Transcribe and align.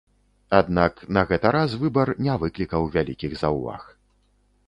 Аднак 0.59 0.93
на 1.17 1.23
гэта 1.31 1.51
раз 1.57 1.75
выбар 1.83 2.13
не 2.27 2.37
выклікаў 2.43 2.89
вялікіх 2.95 3.31
заўваг. 3.45 3.83